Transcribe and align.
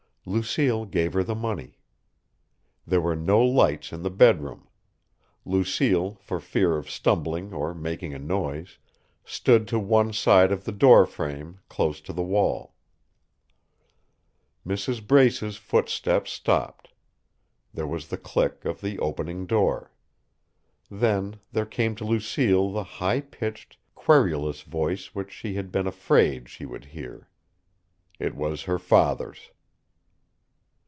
Lucille 0.27 0.85
gave 0.85 1.13
her 1.13 1.23
the 1.23 1.33
money. 1.33 1.79
There 2.85 3.01
were 3.01 3.15
no 3.15 3.43
lights 3.43 3.91
in 3.91 4.03
the 4.03 4.11
bedroom. 4.11 4.67
Lucille, 5.45 6.13
for 6.21 6.39
fear 6.39 6.77
of 6.77 6.91
stumbling 6.91 7.51
or 7.53 7.73
making 7.73 8.13
a 8.13 8.19
noise, 8.19 8.77
stood 9.25 9.67
to 9.69 9.79
one 9.79 10.13
side 10.13 10.51
of 10.51 10.63
the 10.63 10.71
door 10.71 11.07
frame, 11.07 11.59
close 11.69 11.99
to 12.01 12.13
the 12.13 12.21
wall. 12.21 12.75
Mrs. 14.65 15.05
Brace's 15.05 15.57
footsteps 15.57 16.31
stopped. 16.31 16.89
There 17.73 17.87
was 17.87 18.09
the 18.09 18.17
click 18.17 18.63
of 18.63 18.79
the 18.81 18.99
opening 18.99 19.47
door. 19.47 19.91
Then, 20.91 21.37
there 21.51 21.65
came 21.65 21.95
to 21.95 22.05
Lucille 22.05 22.69
the 22.71 22.83
high 22.83 23.21
pitched, 23.21 23.75
querulous 23.95 24.61
voice 24.61 25.15
which 25.15 25.31
she 25.31 25.55
had 25.55 25.71
been 25.71 25.87
afraid 25.87 26.47
she 26.47 26.67
would 26.67 26.85
hear. 26.85 27.27
It 28.19 28.35
was 28.35 28.61
her 28.63 28.77
father's. 28.77 29.49